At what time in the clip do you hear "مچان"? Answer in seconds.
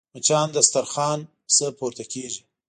0.15-0.47